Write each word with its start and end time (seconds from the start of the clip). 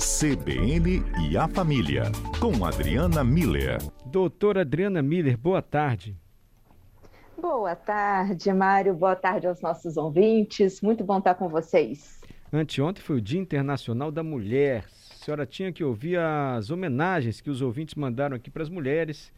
CBN 0.00 1.04
e 1.28 1.36
a 1.36 1.46
Família, 1.46 2.04
com 2.40 2.64
Adriana 2.64 3.22
Miller. 3.22 3.76
Doutora 4.06 4.62
Adriana 4.62 5.02
Miller, 5.02 5.36
boa 5.36 5.60
tarde. 5.60 6.16
Boa 7.38 7.76
tarde, 7.76 8.50
Mário. 8.50 8.94
Boa 8.94 9.14
tarde 9.14 9.46
aos 9.46 9.60
nossos 9.60 9.98
ouvintes. 9.98 10.80
Muito 10.80 11.04
bom 11.04 11.18
estar 11.18 11.34
com 11.34 11.50
vocês. 11.50 12.18
Anteontem 12.50 13.04
foi 13.04 13.16
o 13.16 13.20
Dia 13.20 13.38
Internacional 13.38 14.10
da 14.10 14.22
Mulher. 14.22 14.86
A 15.10 15.22
senhora 15.22 15.44
tinha 15.44 15.70
que 15.70 15.84
ouvir 15.84 16.18
as 16.18 16.70
homenagens 16.70 17.42
que 17.42 17.50
os 17.50 17.60
ouvintes 17.60 17.94
mandaram 17.94 18.34
aqui 18.34 18.50
para 18.50 18.62
as 18.62 18.70
mulheres 18.70 19.30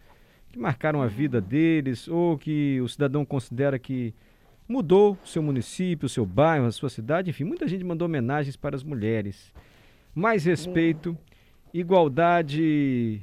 que 0.53 0.61
marcaram 0.61 1.03
a 1.03 1.09
vida 1.09 1.41
deles 1.41 2.07
ou 2.07 2.39
que 2.39 2.81
o 2.81 2.89
cidadão 2.89 3.25
considera 3.25 3.81
que 3.81 4.15
mudou 4.69 5.19
o 5.25 5.27
seu 5.27 5.43
município, 5.43 6.07
o 6.07 6.09
seu 6.09 6.25
bairro, 6.25 6.67
a 6.67 6.73
sua 6.73 6.89
cidade, 6.89 7.31
enfim, 7.31 7.43
muita 7.43 7.67
gente 7.67 7.83
mandou 7.83 8.07
homenagens 8.07 8.55
para 8.55 8.77
as 8.77 8.85
mulheres. 8.85 9.53
Mais 10.15 10.45
respeito, 10.45 11.17
igualdade 11.73 13.23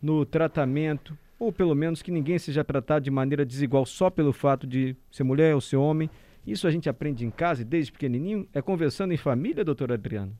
no 0.00 0.24
tratamento, 0.24 1.16
ou 1.38 1.52
pelo 1.52 1.74
menos 1.74 2.02
que 2.02 2.10
ninguém 2.10 2.38
seja 2.38 2.64
tratado 2.64 3.04
de 3.04 3.10
maneira 3.10 3.44
desigual 3.44 3.84
só 3.84 4.10
pelo 4.10 4.32
fato 4.32 4.66
de 4.66 4.96
ser 5.10 5.24
mulher 5.24 5.54
ou 5.54 5.60
ser 5.60 5.76
homem. 5.76 6.08
Isso 6.46 6.66
a 6.66 6.70
gente 6.70 6.88
aprende 6.88 7.24
em 7.24 7.30
casa 7.30 7.64
desde 7.64 7.92
pequenininho? 7.92 8.48
É 8.54 8.62
conversando 8.62 9.12
em 9.12 9.16
família, 9.16 9.64
doutora 9.64 9.94
Adriana? 9.94 10.32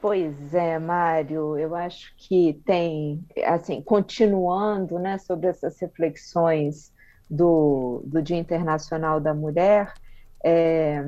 Pois 0.00 0.54
é, 0.54 0.78
Mário, 0.78 1.58
eu 1.58 1.74
acho 1.74 2.14
que 2.16 2.60
tem, 2.64 3.24
assim, 3.44 3.82
continuando 3.82 4.98
né, 4.98 5.18
sobre 5.18 5.48
essas 5.48 5.78
reflexões 5.80 6.92
do, 7.28 8.02
do 8.06 8.22
Dia 8.22 8.36
Internacional 8.36 9.20
da 9.20 9.34
Mulher, 9.34 9.92
é, 10.44 11.02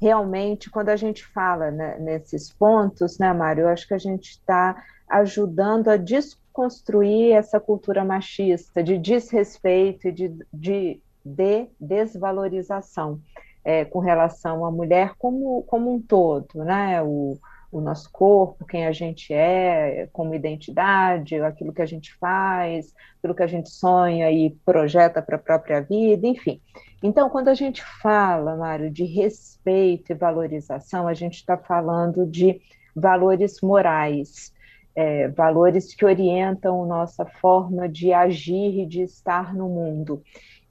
realmente, 0.00 0.70
quando 0.70 0.88
a 0.88 0.96
gente 0.96 1.24
fala 1.26 1.70
né, 1.70 1.98
nesses 1.98 2.52
pontos, 2.52 3.18
né, 3.18 3.32
Mário, 3.32 3.62
eu 3.62 3.68
acho 3.68 3.86
que 3.86 3.94
a 3.94 3.98
gente 3.98 4.30
está 4.30 4.82
ajudando 5.08 5.88
a 5.88 5.96
desconstruir 5.96 7.32
essa 7.32 7.60
cultura 7.60 8.04
machista 8.04 8.82
de 8.82 8.96
desrespeito 8.96 10.08
e 10.08 10.12
de, 10.12 10.28
de, 10.52 11.00
de 11.24 11.68
desvalorização 11.78 13.20
é, 13.64 13.84
com 13.84 13.98
relação 13.98 14.64
à 14.64 14.70
mulher 14.70 15.14
como, 15.18 15.62
como 15.64 15.94
um 15.94 16.00
todo, 16.00 16.64
né? 16.64 17.02
O, 17.02 17.36
o 17.72 17.80
nosso 17.80 18.10
corpo, 18.10 18.64
quem 18.64 18.86
a 18.86 18.92
gente 18.92 19.32
é, 19.32 20.08
como 20.12 20.34
identidade, 20.34 21.36
aquilo 21.40 21.72
que 21.72 21.82
a 21.82 21.86
gente 21.86 22.14
faz, 22.16 22.92
aquilo 23.18 23.34
que 23.34 23.42
a 23.42 23.46
gente 23.46 23.70
sonha 23.70 24.30
e 24.30 24.50
projeta 24.64 25.22
para 25.22 25.36
a 25.36 25.38
própria 25.38 25.80
vida, 25.80 26.26
enfim. 26.26 26.60
Então, 27.02 27.30
quando 27.30 27.48
a 27.48 27.54
gente 27.54 27.82
fala, 28.02 28.56
Mário, 28.56 28.90
de 28.90 29.04
respeito 29.04 30.12
e 30.12 30.14
valorização, 30.14 31.06
a 31.06 31.14
gente 31.14 31.36
está 31.36 31.56
falando 31.56 32.26
de 32.26 32.60
valores 32.94 33.60
morais, 33.62 34.52
é, 34.94 35.28
valores 35.28 35.94
que 35.94 36.04
orientam 36.04 36.84
nossa 36.84 37.24
forma 37.24 37.88
de 37.88 38.12
agir 38.12 38.80
e 38.80 38.86
de 38.86 39.02
estar 39.02 39.54
no 39.54 39.68
mundo. 39.68 40.22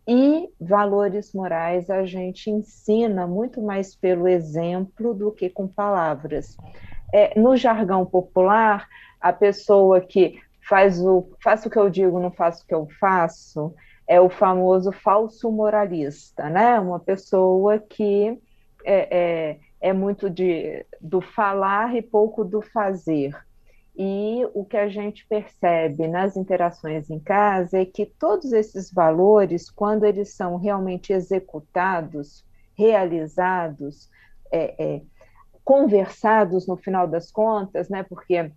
E 0.07 0.49
valores 0.59 1.33
morais 1.33 1.89
a 1.89 2.03
gente 2.03 2.49
ensina 2.49 3.25
muito 3.27 3.61
mais 3.61 3.95
pelo 3.95 4.27
exemplo 4.27 5.13
do 5.13 5.31
que 5.31 5.49
com 5.49 5.67
palavras 5.67 6.57
é, 7.13 7.39
no 7.39 7.55
jargão 7.55 8.05
popular, 8.05 8.87
a 9.19 9.33
pessoa 9.33 10.01
que 10.01 10.39
faz 10.67 11.01
o 11.01 11.31
faço 11.43 11.67
o 11.67 11.71
que 11.71 11.79
eu 11.79 11.89
digo, 11.89 12.19
não 12.19 12.31
faço 12.31 12.63
o 12.63 12.67
que 12.67 12.75
eu 12.75 12.87
faço, 12.99 13.73
é 14.07 14.19
o 14.19 14.29
famoso 14.29 14.91
falso 14.91 15.51
moralista, 15.51 16.49
né? 16.49 16.79
Uma 16.79 16.99
pessoa 16.99 17.79
que 17.79 18.39
é, 18.85 19.17
é, 19.17 19.59
é 19.81 19.93
muito 19.93 20.29
de, 20.29 20.85
do 21.01 21.21
falar 21.21 21.95
e 21.95 22.01
pouco 22.01 22.43
do 22.43 22.61
fazer. 22.61 23.35
E 23.95 24.47
o 24.53 24.63
que 24.63 24.77
a 24.77 24.87
gente 24.87 25.27
percebe 25.27 26.07
nas 26.07 26.37
interações 26.37 27.09
em 27.09 27.19
casa 27.19 27.79
é 27.79 27.85
que 27.85 28.05
todos 28.05 28.53
esses 28.53 28.91
valores, 28.91 29.69
quando 29.69 30.05
eles 30.05 30.33
são 30.33 30.55
realmente 30.55 31.11
executados, 31.11 32.45
realizados, 32.77 34.09
é, 34.51 34.73
é, 34.83 35.01
conversados 35.69 36.65
no 36.65 36.75
final 36.75 37.07
das 37.07 37.31
contas, 37.31 37.89
né? 37.89 38.01
Porque 38.01 38.51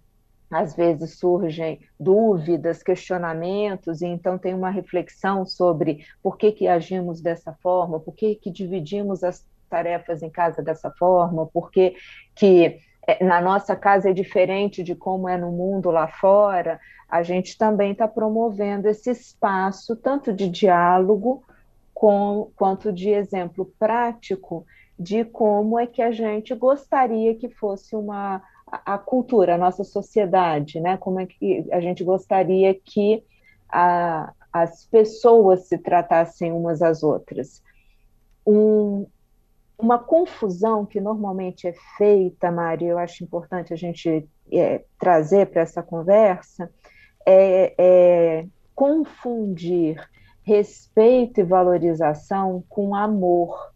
às 0.51 0.75
vezes 0.75 1.19
surgem 1.19 1.79
dúvidas, 2.01 2.83
questionamentos, 2.83 4.01
e 4.01 4.07
então 4.07 4.39
tem 4.39 4.55
uma 4.55 4.71
reflexão 4.71 5.45
sobre 5.45 6.07
por 6.23 6.39
que, 6.39 6.53
que 6.53 6.67
agimos 6.67 7.21
dessa 7.21 7.53
forma, 7.63 8.01
por 8.01 8.15
que, 8.15 8.37
que 8.37 8.51
dividimos 8.51 9.23
as 9.23 9.47
tarefas 9.69 10.23
em 10.23 10.31
casa 10.31 10.63
dessa 10.63 10.91
forma, 10.93 11.45
por 11.45 11.71
que, 11.71 11.95
que 12.35 12.81
é, 13.07 13.23
na 13.23 13.43
nossa 13.43 13.77
casa 13.77 14.09
é 14.09 14.15
diferente 14.15 14.83
de 14.83 14.95
como 14.95 15.29
é 15.29 15.37
no 15.37 15.53
mundo 15.53 15.91
lá 15.91 16.09
fora, 16.09 16.81
a 17.11 17.23
gente 17.23 17.59
também 17.59 17.93
está 17.93 18.09
promovendo 18.09 18.89
esse 18.89 19.11
espaço, 19.11 19.97
tanto 19.97 20.33
de 20.33 20.49
diálogo 20.49 21.45
com, 21.93 22.51
quanto 22.57 22.91
de 22.91 23.11
exemplo 23.11 23.71
prático 23.79 24.65
de 25.03 25.25
como 25.25 25.79
é 25.79 25.87
que 25.87 26.01
a 26.01 26.13
gente 26.13 26.55
gostaria 26.55 27.35
que 27.35 27.49
fosse 27.49 27.97
uma 27.97 28.41
a, 28.67 28.97
cultura, 28.97 29.55
a 29.55 29.59
nossa 29.59 29.85
sociedade, 29.85 30.81
né? 30.81 30.97
Como 30.97 31.21
é 31.21 31.27
que 31.27 31.67
a 31.71 31.81
gente 31.81 32.05
gostaria 32.05 32.73
que 32.75 33.23
a, 33.69 34.33
as 34.53 34.87
pessoas 34.87 35.67
se 35.67 35.77
tratassem 35.77 36.53
umas 36.53 36.81
às 36.81 37.03
outras. 37.03 37.63
Um, 38.47 39.07
uma 39.79 39.99
confusão 39.99 40.87
que 40.87 41.01
normalmente 41.01 41.67
é 41.67 41.75
feita, 41.99 42.51
Mari, 42.51 42.87
eu 42.87 42.99
acho 42.99 43.25
importante 43.25 43.73
a 43.73 43.77
gente 43.77 44.29
é, 44.53 44.85
trazer 44.99 45.47
para 45.47 45.63
essa 45.63 45.83
conversa, 45.83 46.71
é, 47.27 47.75
é, 47.77 48.47
confundir 48.75 50.01
respeito 50.45 51.41
e 51.41 51.45
valorização 51.45 52.63
com 52.69 52.95
amor. 52.95 53.72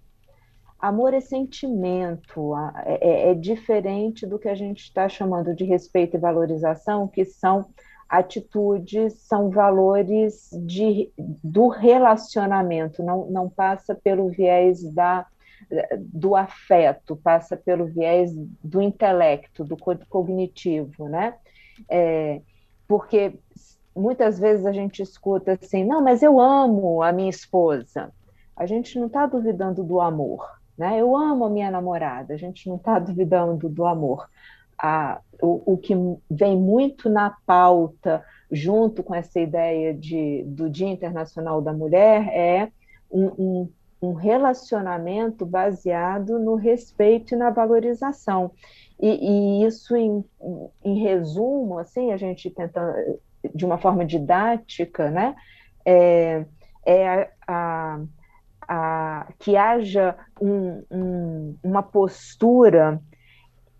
Amor 0.86 1.12
é 1.12 1.20
sentimento, 1.20 2.54
é, 2.84 2.98
é, 3.00 3.30
é 3.30 3.34
diferente 3.34 4.24
do 4.24 4.38
que 4.38 4.48
a 4.48 4.54
gente 4.54 4.84
está 4.84 5.08
chamando 5.08 5.52
de 5.52 5.64
respeito 5.64 6.16
e 6.16 6.20
valorização, 6.20 7.08
que 7.08 7.24
são 7.24 7.66
atitudes, 8.08 9.14
são 9.14 9.50
valores 9.50 10.48
de, 10.64 11.10
do 11.42 11.66
relacionamento, 11.66 13.02
não, 13.02 13.26
não 13.26 13.48
passa 13.48 13.96
pelo 13.96 14.28
viés 14.28 14.80
da, 14.94 15.26
do 15.98 16.36
afeto, 16.36 17.16
passa 17.16 17.56
pelo 17.56 17.86
viés 17.86 18.32
do 18.62 18.80
intelecto, 18.80 19.64
do 19.64 19.76
cognitivo, 20.08 21.08
né? 21.08 21.34
É, 21.90 22.40
porque 22.86 23.36
muitas 23.92 24.38
vezes 24.38 24.64
a 24.64 24.72
gente 24.72 25.02
escuta 25.02 25.58
assim, 25.60 25.84
não, 25.84 26.00
mas 26.00 26.22
eu 26.22 26.38
amo 26.38 27.02
a 27.02 27.10
minha 27.10 27.30
esposa. 27.30 28.12
A 28.54 28.66
gente 28.66 28.96
não 29.00 29.08
está 29.08 29.26
duvidando 29.26 29.82
do 29.82 30.00
amor, 30.00 30.56
né? 30.76 31.00
Eu 31.00 31.16
amo 31.16 31.44
a 31.44 31.50
minha 31.50 31.70
namorada, 31.70 32.34
a 32.34 32.36
gente 32.36 32.68
não 32.68 32.76
está 32.76 32.98
duvidando 33.00 33.68
do 33.68 33.86
amor. 33.86 34.28
Ah, 34.78 35.20
o, 35.40 35.72
o, 35.72 35.78
que 35.78 35.94
vem 36.30 36.56
muito 36.56 37.08
na 37.08 37.34
pauta, 37.46 38.22
junto 38.50 39.02
com 39.02 39.14
essa 39.14 39.40
ideia 39.40 39.94
de, 39.94 40.44
do 40.46 40.68
Dia 40.68 40.88
Internacional 40.88 41.62
da 41.62 41.72
Mulher, 41.72 42.28
é 42.28 42.70
um, 43.10 43.26
um, 43.38 43.72
um 44.02 44.12
relacionamento 44.12 45.46
baseado 45.46 46.38
no 46.38 46.56
respeito 46.56 47.34
e 47.34 47.38
na 47.38 47.48
valorização. 47.48 48.50
E, 49.00 49.62
e 49.62 49.64
isso, 49.64 49.96
em, 49.96 50.24
em, 50.84 50.98
resumo, 51.02 51.78
assim, 51.78 52.12
a 52.12 52.16
gente 52.16 52.50
tenta, 52.50 52.94
de 53.54 53.64
uma 53.64 53.78
forma 53.78 54.04
didática, 54.04 55.10
né, 55.10 55.34
é, 55.84 56.44
é 56.84 57.08
a, 57.08 57.28
a 57.46 58.00
a, 58.68 59.28
que 59.38 59.56
haja 59.56 60.16
um, 60.40 60.82
um, 60.90 61.56
uma 61.62 61.82
postura 61.82 63.00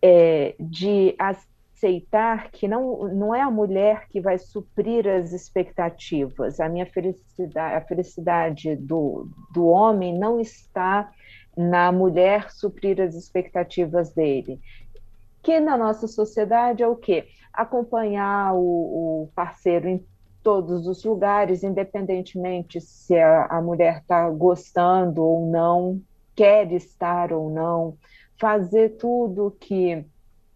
é, 0.01 0.55
de 0.59 1.15
aceitar 1.19 2.51
que 2.51 2.67
não, 2.67 3.09
não 3.09 3.35
é 3.35 3.41
a 3.41 3.51
mulher 3.51 4.09
que 4.09 4.21
vai 4.21 4.39
suprir 4.39 5.07
as 5.07 5.33
expectativas. 5.33 6.61
A 6.61 6.69
minha 6.69 6.87
felicidade, 6.87 7.75
a 7.75 7.81
felicidade 7.81 8.77
do, 8.77 9.29
do 9.53 9.67
homem 9.67 10.19
não 10.19 10.41
está 10.41 11.11
na 11.57 11.91
mulher 11.91 12.51
suprir 12.51 13.01
as 13.01 13.15
expectativas 13.15 14.13
dele. 14.13 14.61
Que 15.43 15.61
na 15.61 15.77
nossa 15.77 16.07
sociedade 16.07 16.83
é 16.83 16.89
o 16.89 16.97
quê? 16.97 17.27
Acompanhar 17.53 18.55
o, 18.55 19.25
o 19.25 19.31
parceiro 19.35 19.89
em 19.89 20.05
todos 20.47 20.87
os 20.87 21.03
lugares, 21.03 21.65
independentemente 21.65 22.81
se 22.81 23.19
a, 23.19 23.47
a 23.47 23.61
mulher 23.61 23.99
está 23.99 24.31
gostando 24.31 25.21
ou 25.25 25.45
não, 25.45 26.01
quer 26.37 26.71
estar 26.71 27.33
ou 27.33 27.51
não, 27.51 27.99
fazer 28.39 28.91
tudo 28.91 29.57
que 29.59 30.07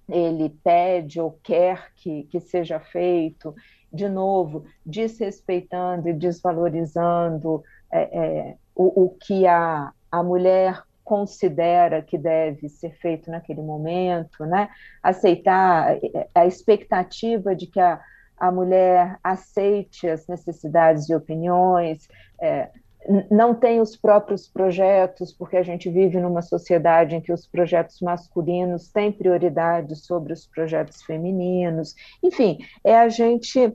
ele 0.09 0.49
pede 0.63 1.21
ou 1.21 1.37
quer 1.43 1.91
que, 1.97 2.23
que 2.31 2.39
seja 2.39 2.79
feito, 2.79 3.53
de 3.93 4.09
novo, 4.09 4.65
desrespeitando 4.87 6.09
e 6.09 6.13
desvalorizando 6.13 7.61
é, 7.91 8.03
é, 8.03 8.57
o, 8.77 9.07
o 9.07 9.11
que 9.11 9.45
a, 9.45 9.91
a 10.09 10.23
mulher 10.23 10.85
considera 11.03 12.01
que 12.01 12.17
deve 12.17 12.69
ser 12.69 12.93
feito 13.01 13.29
naquele 13.29 13.61
momento, 13.61 14.47
né? 14.47 14.69
Aceitar 15.03 15.99
a 16.33 16.47
expectativa 16.47 17.57
de 17.57 17.67
que 17.67 17.81
a, 17.81 18.01
a 18.41 18.51
mulher 18.51 19.19
aceite 19.23 20.09
as 20.09 20.27
necessidades 20.27 21.09
e 21.09 21.15
opiniões, 21.15 22.09
é, 22.41 22.71
não 23.31 23.55
tem 23.55 23.81
os 23.81 23.97
próprios 23.97 24.49
projetos, 24.49 25.33
porque 25.33 25.57
a 25.57 25.63
gente 25.63 25.91
vive 25.91 26.19
numa 26.19 26.43
sociedade 26.43 27.15
em 27.15 27.21
que 27.21 27.33
os 27.33 27.47
projetos 27.47 28.01
masculinos 28.01 28.91
têm 28.91 29.13
prioridade 29.13 29.97
sobre 29.97 30.33
os 30.33 30.47
projetos 30.47 31.03
femininos. 31.03 31.95
Enfim, 32.23 32.59
é 32.85 32.97
a 32.97 33.09
gente 33.09 33.75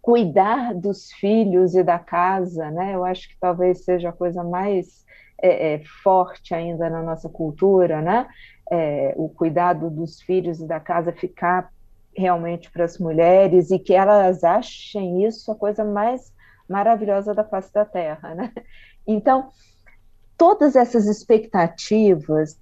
cuidar 0.00 0.74
dos 0.74 1.12
filhos 1.12 1.74
e 1.74 1.82
da 1.82 1.98
casa, 1.98 2.70
né? 2.70 2.94
Eu 2.94 3.04
acho 3.04 3.28
que 3.28 3.36
talvez 3.40 3.84
seja 3.84 4.10
a 4.10 4.12
coisa 4.12 4.42
mais 4.42 5.04
é, 5.42 5.74
é, 5.74 5.82
forte 6.02 6.54
ainda 6.54 6.88
na 6.88 7.02
nossa 7.02 7.28
cultura, 7.28 8.00
né? 8.00 8.26
É, 8.70 9.14
o 9.16 9.28
cuidado 9.28 9.90
dos 9.90 10.20
filhos 10.22 10.60
e 10.60 10.66
da 10.66 10.80
casa 10.80 11.12
ficar 11.12 11.70
realmente 12.16 12.70
para 12.70 12.84
as 12.84 12.98
mulheres 12.98 13.70
e 13.70 13.78
que 13.78 13.94
elas 13.94 14.42
achem 14.42 15.24
isso 15.26 15.50
a 15.52 15.54
coisa 15.54 15.84
mais 15.84 16.32
maravilhosa 16.68 17.34
da 17.34 17.44
face 17.44 17.72
da 17.72 17.84
Terra, 17.84 18.34
né? 18.34 18.52
Então, 19.06 19.50
todas 20.36 20.74
essas 20.74 21.06
expectativas 21.06 22.58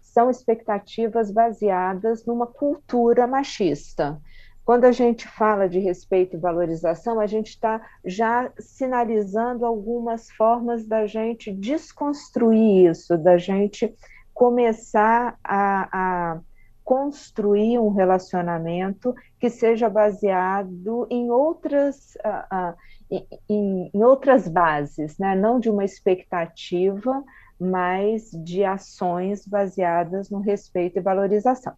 são 0.00 0.30
expectativas 0.30 1.30
baseadas 1.30 2.24
numa 2.24 2.46
cultura 2.46 3.26
machista. 3.26 4.18
Quando 4.64 4.86
a 4.86 4.92
gente 4.92 5.28
fala 5.28 5.68
de 5.68 5.78
respeito 5.78 6.36
e 6.36 6.40
valorização, 6.40 7.20
a 7.20 7.26
gente 7.26 7.48
está 7.48 7.82
já 8.02 8.50
sinalizando 8.58 9.66
algumas 9.66 10.30
formas 10.30 10.86
da 10.86 11.06
gente 11.06 11.52
desconstruir 11.52 12.90
isso, 12.90 13.18
da 13.18 13.36
gente 13.36 13.94
começar 14.32 15.38
a, 15.44 15.88
a 15.92 16.40
construir 16.84 17.78
um 17.78 17.88
relacionamento 17.88 19.14
que 19.40 19.48
seja 19.48 19.88
baseado 19.88 21.06
em 21.10 21.30
outras, 21.30 22.14
uh, 22.16 22.74
uh, 22.74 23.24
em, 23.48 23.90
em, 23.94 24.04
outras 24.04 24.46
bases, 24.46 25.18
né? 25.18 25.34
não 25.34 25.58
de 25.58 25.70
uma 25.70 25.84
expectativa, 25.84 27.24
mas 27.58 28.30
de 28.44 28.64
ações 28.64 29.46
baseadas 29.46 30.28
no 30.28 30.40
respeito 30.40 30.98
e 30.98 31.02
valorização. 31.02 31.72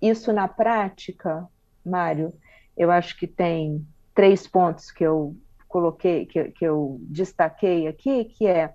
Isso 0.00 0.32
na 0.32 0.46
prática 0.46 1.46
Mário, 1.84 2.32
eu 2.76 2.90
acho 2.90 3.18
que 3.18 3.26
tem 3.26 3.84
três 4.14 4.46
pontos 4.46 4.92
que 4.92 5.04
eu 5.04 5.36
coloquei, 5.66 6.26
que, 6.26 6.44
que 6.52 6.64
eu 6.64 6.98
destaquei 7.02 7.88
aqui, 7.88 8.26
que 8.26 8.46
é 8.46 8.74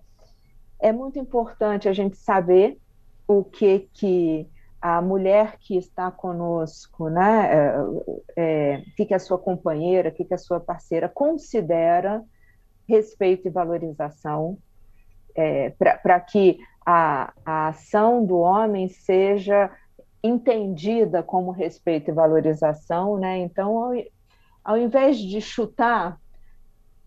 é 0.79 0.91
muito 0.91 1.17
importante 1.17 1.89
a 1.89 1.93
gente 1.93 2.17
saber 2.17 2.77
o 3.27 3.43
que 3.43 3.89
que 3.93 4.47
a 4.81 5.01
mulher 5.01 5.57
que 5.59 5.75
está 5.75 6.11
conosco, 6.11 7.09
né, 7.09 7.49
é, 7.51 7.75
é, 8.35 8.81
que, 8.95 9.05
que 9.05 9.13
a 9.13 9.19
sua 9.19 9.37
companheira, 9.37 10.11
que, 10.11 10.23
que 10.23 10.33
a 10.33 10.37
sua 10.37 10.59
parceira 10.59 11.09
considera 11.09 12.23
respeito 12.87 13.47
e 13.47 13.51
valorização, 13.51 14.57
é, 15.35 15.71
para 15.71 16.19
que 16.19 16.59
a, 16.85 17.33
a 17.45 17.67
ação 17.69 18.25
do 18.25 18.37
homem 18.37 18.87
seja 18.87 19.69
entendida 20.23 21.21
como 21.21 21.51
respeito 21.51 22.09
e 22.09 22.13
valorização, 22.13 23.17
né? 23.17 23.37
Então, 23.39 23.77
ao, 23.77 23.93
ao 24.63 24.77
invés 24.77 25.17
de 25.17 25.41
chutar, 25.41 26.19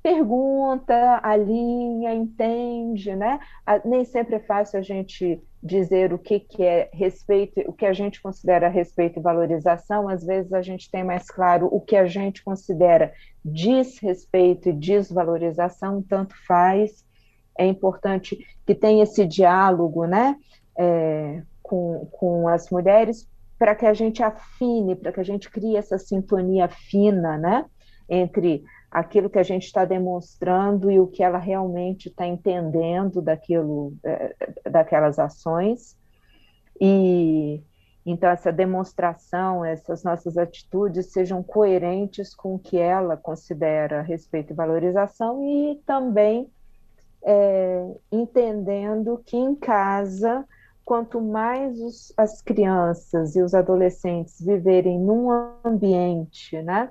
pergunta, 0.03 1.21
alinha, 1.23 2.15
entende, 2.15 3.15
né? 3.17 3.41
Nem 3.85 4.05
sempre 4.05 4.37
é 4.37 4.41
fácil 4.41 4.79
a 4.79 4.83
gente 4.83 5.43
dizer 5.63 6.13
o 6.13 6.19
que, 6.19 6.41
que 6.41 6.63
é 6.63 6.89
respeito, 6.93 7.61
o 7.67 7.73
que 7.73 7.85
a 7.85 7.93
gente 7.93 8.21
considera 8.21 8.69
respeito 8.69 9.19
e 9.19 9.23
valorização, 9.23 10.09
às 10.09 10.25
vezes 10.25 10.53
a 10.53 10.63
gente 10.63 10.91
tem 10.91 11.05
mais 11.05 11.31
claro 11.31 11.69
o 11.71 11.81
que 11.81 11.97
a 11.97 12.07
gente 12.07 12.43
considera 12.43 13.13
desrespeito 13.45 14.69
e 14.69 14.73
desvalorização, 14.73 16.03
tanto 16.03 16.35
faz. 16.47 17.05
É 17.59 17.67
importante 17.67 18.39
que 18.67 18.75
tenha 18.75 19.03
esse 19.03 19.27
diálogo, 19.27 20.07
né? 20.07 20.37
É, 20.79 21.43
com, 21.63 22.09
com 22.11 22.49
as 22.49 22.71
mulheres 22.71 23.29
para 23.61 23.75
que 23.75 23.85
a 23.85 23.93
gente 23.93 24.23
afine, 24.23 24.97
para 24.97 25.13
que 25.13 25.21
a 25.21 25.25
gente 25.25 25.51
crie 25.51 25.77
essa 25.77 25.99
sintonia 25.99 26.67
fina, 26.67 27.37
né, 27.37 27.67
entre 28.09 28.65
aquilo 28.91 29.31
que 29.31 29.39
a 29.39 29.43
gente 29.43 29.67
está 29.67 29.85
demonstrando 29.85 30.91
e 30.91 30.99
o 30.99 31.07
que 31.07 31.23
ela 31.23 31.39
realmente 31.39 32.09
está 32.09 32.27
entendendo 32.27 33.23
daquilo, 33.23 33.95
é, 34.05 34.35
daquelas 34.69 35.19
ações. 35.19 35.97
E 36.81 37.63
então 38.05 38.31
essa 38.31 38.51
demonstração, 38.51 39.65
essas 39.65 40.03
nossas 40.03 40.37
atitudes 40.37 41.13
sejam 41.13 41.43
coerentes 41.43 42.35
com 42.35 42.55
o 42.55 42.59
que 42.59 42.79
ela 42.79 43.17
considera 43.17 44.01
respeito 44.01 44.53
e 44.53 44.57
valorização 44.57 45.45
e 45.45 45.81
também 45.87 46.51
é, 47.23 47.87
entendendo 48.11 49.23
que 49.25 49.37
em 49.37 49.55
casa 49.55 50.45
quanto 50.85 51.21
mais 51.21 51.79
os, 51.81 52.13
as 52.17 52.43
crianças 52.43 53.37
e 53.37 53.43
os 53.43 53.55
adolescentes 53.55 54.41
viverem 54.41 54.99
num 54.99 55.31
ambiente, 55.65 56.61
né, 56.63 56.91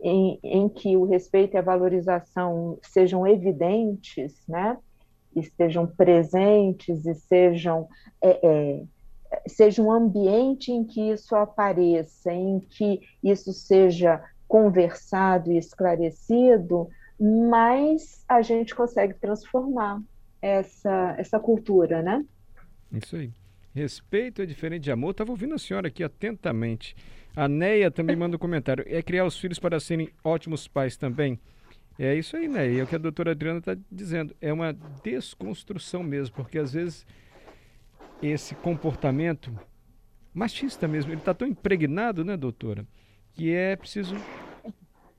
em, 0.00 0.38
em, 0.42 0.68
que 0.68 0.96
o 0.96 1.04
respeito 1.04 1.54
e 1.54 1.58
a 1.58 1.62
valorização 1.62 2.78
sejam 2.82 3.26
evidentes, 3.26 4.42
né, 4.48 4.76
estejam 5.34 5.86
presentes 5.86 7.04
e 7.06 7.14
sejam 7.14 7.88
é, 8.22 8.46
é, 8.46 8.82
seja 9.46 9.82
um 9.82 9.90
ambiente 9.90 10.72
em 10.72 10.84
que 10.84 11.10
isso 11.10 11.34
apareça, 11.34 12.32
em 12.32 12.60
que 12.60 13.00
isso 13.22 13.52
seja 13.52 14.22
conversado 14.46 15.52
e 15.52 15.58
esclarecido, 15.58 16.88
mais 17.20 18.24
a 18.28 18.40
gente 18.42 18.74
consegue 18.74 19.14
transformar 19.14 20.00
essa, 20.40 21.14
essa 21.18 21.38
cultura, 21.38 22.00
né? 22.00 22.24
Isso 22.92 23.16
aí. 23.16 23.32
Respeito 23.74 24.40
é 24.40 24.46
diferente 24.46 24.84
de 24.84 24.90
amor. 24.90 25.10
Estava 25.10 25.30
ouvindo 25.30 25.54
a 25.54 25.58
senhora 25.58 25.88
aqui 25.88 26.02
atentamente. 26.02 26.96
A 27.38 27.46
Neia 27.46 27.88
também 27.88 28.16
manda 28.16 28.34
um 28.34 28.38
comentário. 28.38 28.84
É 28.88 29.00
criar 29.00 29.24
os 29.24 29.38
filhos 29.38 29.60
para 29.60 29.78
serem 29.78 30.08
ótimos 30.24 30.66
pais 30.66 30.96
também. 30.96 31.38
É 31.96 32.12
isso 32.12 32.36
aí, 32.36 32.48
Neia. 32.48 32.80
É 32.80 32.82
o 32.82 32.86
que 32.88 32.96
a 32.96 32.98
doutora 32.98 33.30
Adriana 33.30 33.60
está 33.60 33.76
dizendo. 33.92 34.34
É 34.40 34.52
uma 34.52 34.76
desconstrução 35.04 36.02
mesmo, 36.02 36.34
porque 36.34 36.58
às 36.58 36.72
vezes 36.72 37.06
esse 38.20 38.56
comportamento 38.56 39.56
machista 40.34 40.88
mesmo, 40.88 41.12
ele 41.12 41.20
está 41.20 41.32
tão 41.32 41.46
impregnado, 41.46 42.24
né, 42.24 42.36
doutora, 42.36 42.84
que 43.34 43.52
é 43.52 43.76
preciso 43.76 44.16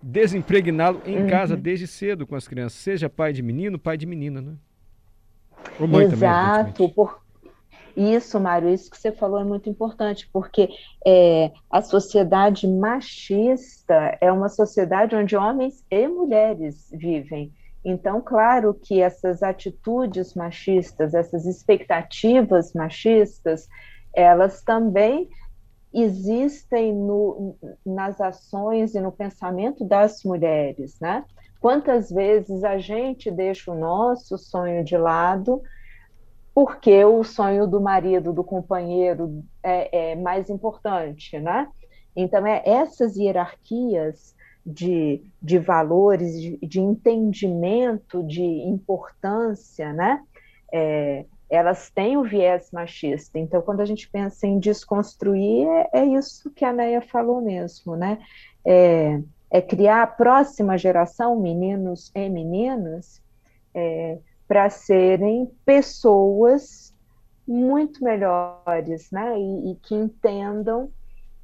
desimpregná-lo 0.04 1.02
em 1.06 1.22
uhum. 1.22 1.30
casa 1.30 1.56
desde 1.56 1.88
cedo 1.88 2.28
com 2.28 2.36
as 2.36 2.50
crianças, 2.50 2.80
seja 2.80 3.10
pai 3.10 3.32
de 3.32 3.42
menino, 3.42 3.80
pai 3.80 3.98
de 3.98 4.06
menina, 4.06 4.42
né? 4.42 4.56
Ou 5.80 5.88
mãe 5.88 6.06
Exato, 6.06 6.74
também, 6.74 6.94
por, 6.94 7.22
isso, 7.96 8.40
Mário, 8.40 8.70
isso 8.70 8.90
que 8.90 8.98
você 8.98 9.12
falou 9.12 9.40
é 9.40 9.44
muito 9.44 9.70
importante, 9.70 10.30
porque 10.32 10.70
é, 11.06 11.52
a 11.70 11.82
sociedade 11.82 12.68
machista 12.68 14.18
é 14.22 14.32
uma 14.32 14.50
sociedade 14.50 15.16
onde 15.16 15.36
homens 15.36 15.84
e 15.90 16.08
mulheres 16.08 16.90
vivem. 16.92 17.54
Então, 17.84 18.22
claro 18.22 18.74
que 18.74 19.02
essas 19.02 19.42
atitudes 19.42 20.34
machistas, 20.34 21.14
essas 21.14 21.46
expectativas 21.46 22.74
machistas, 22.74 23.68
elas 24.14 24.62
também 24.64 25.30
existem 25.94 26.94
no, 26.94 27.56
nas 27.86 28.20
ações 28.22 28.94
e 28.94 29.02
no 29.02 29.12
pensamento 29.12 29.84
das 29.84 30.24
mulheres, 30.24 31.00
né? 31.00 31.26
Quantas 31.60 32.10
vezes 32.10 32.64
a 32.64 32.78
gente 32.78 33.32
deixa 33.32 33.72
o 33.72 33.78
nosso 33.78 34.38
sonho 34.38 34.84
de 34.84 34.98
lado 34.98 35.62
porque 36.60 37.06
o 37.06 37.24
sonho 37.24 37.66
do 37.66 37.80
marido, 37.80 38.34
do 38.34 38.44
companheiro 38.44 39.46
é, 39.64 40.12
é 40.12 40.16
mais 40.18 40.50
importante, 40.50 41.40
né? 41.40 41.70
Então, 42.14 42.46
é 42.46 42.62
essas 42.66 43.16
hierarquias 43.16 44.36
de, 44.66 45.24
de 45.42 45.58
valores, 45.58 46.34
de, 46.34 46.58
de 46.58 46.82
entendimento, 46.82 48.22
de 48.24 48.44
importância, 48.44 49.94
né? 49.94 50.22
É, 50.70 51.26
elas 51.50 51.90
têm 51.92 52.18
o 52.18 52.24
viés 52.24 52.72
machista. 52.74 53.40
Então, 53.40 53.62
quando 53.62 53.80
a 53.80 53.86
gente 53.86 54.10
pensa 54.10 54.46
em 54.46 54.60
desconstruir, 54.60 55.66
é, 55.66 56.02
é 56.02 56.06
isso 56.08 56.52
que 56.52 56.66
a 56.66 56.74
Neia 56.74 57.02
falou 57.02 57.40
mesmo, 57.40 57.96
né? 57.96 58.20
É, 58.66 59.18
é 59.50 59.62
criar 59.62 60.04
a 60.04 60.08
próxima 60.08 60.78
geração, 60.78 61.40
meninos 61.40 62.12
e 62.14 62.28
meninas, 62.28 63.22
é, 63.74 64.18
para 64.50 64.68
serem 64.68 65.48
pessoas 65.64 66.92
muito 67.48 68.04
melhores, 68.04 69.12
né? 69.12 69.40
E, 69.40 69.72
e, 69.72 69.76
que 69.76 69.94
entendam 69.94 70.92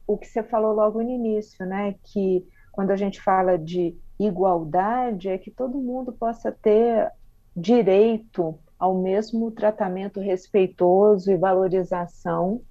o 0.07 0.17
que 0.17 0.25
você 0.25 0.41
falou 0.41 0.73
logo 0.73 1.03
no 1.03 1.11
início, 1.11 1.63
né? 1.67 1.93
Que 2.03 2.43
quando 2.71 2.89
a 2.89 2.95
gente 2.95 3.21
fala 3.21 3.59
de 3.59 3.95
igualdade, 4.19 5.29
é 5.29 5.37
que 5.37 5.51
todo 5.51 5.77
mundo 5.77 6.11
possa 6.11 6.51
ter 6.51 7.11
direito 7.55 8.57
ao 8.77 8.99
mesmo 8.99 9.51
tratamento 9.51 10.19
respeitoso 10.19 11.31
e 11.31 11.37
valorização 11.37 12.61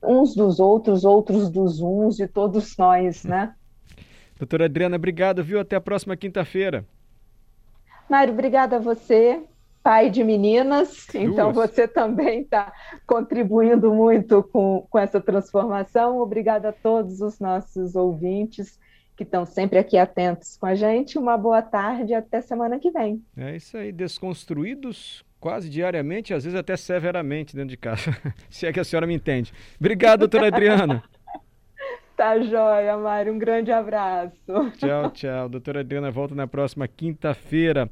uns 0.00 0.32
dos 0.32 0.60
outros, 0.60 1.04
outros 1.04 1.50
dos 1.50 1.80
uns, 1.80 2.16
de 2.16 2.28
todos 2.28 2.76
nós, 2.76 3.24
né? 3.24 3.52
Doutora 4.38 4.66
Adriana, 4.66 4.94
obrigado, 4.94 5.42
viu? 5.42 5.58
Até 5.58 5.74
a 5.74 5.80
próxima 5.80 6.16
quinta-feira. 6.16 6.86
Mário, 8.08 8.32
obrigada 8.32 8.76
a 8.76 8.78
você, 8.78 9.42
pai 9.82 10.10
de 10.10 10.24
meninas, 10.24 11.06
Duas. 11.10 11.24
então 11.24 11.52
você 11.52 11.86
também 11.86 12.42
está 12.42 12.72
contribuindo 13.06 13.92
muito 13.92 14.42
com, 14.42 14.86
com 14.88 14.98
essa 14.98 15.20
transformação. 15.20 16.18
Obrigada 16.18 16.70
a 16.70 16.72
todos 16.72 17.20
os 17.20 17.38
nossos 17.38 17.94
ouvintes 17.94 18.78
que 19.16 19.24
estão 19.24 19.44
sempre 19.44 19.78
aqui 19.78 19.98
atentos 19.98 20.56
com 20.56 20.66
a 20.66 20.74
gente. 20.74 21.18
Uma 21.18 21.36
boa 21.36 21.60
tarde 21.60 22.12
e 22.12 22.14
até 22.14 22.40
semana 22.40 22.78
que 22.78 22.90
vem. 22.90 23.22
É 23.36 23.56
isso 23.56 23.76
aí, 23.76 23.90
desconstruídos 23.90 25.24
quase 25.40 25.68
diariamente, 25.68 26.34
às 26.34 26.44
vezes 26.44 26.58
até 26.58 26.76
severamente 26.76 27.54
dentro 27.54 27.70
de 27.70 27.76
casa. 27.76 28.16
Se 28.50 28.66
é 28.66 28.72
que 28.72 28.80
a 28.80 28.84
senhora 28.84 29.06
me 29.06 29.14
entende. 29.14 29.52
Obrigado, 29.78 30.20
doutora 30.20 30.48
Adriana. 30.48 31.02
tá 32.18 32.36
joia, 32.40 32.96
Mário. 32.98 33.32
Um 33.32 33.38
grande 33.38 33.70
abraço. 33.70 34.34
Tchau, 34.76 35.10
tchau. 35.12 35.48
Doutora 35.48 35.80
Adriana 35.80 36.10
volta 36.10 36.34
na 36.34 36.48
próxima 36.48 36.88
quinta-feira. 36.88 37.88